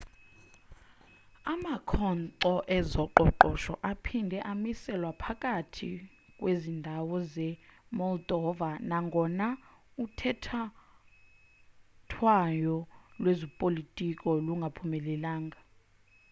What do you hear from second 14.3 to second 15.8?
lungaphumelelanga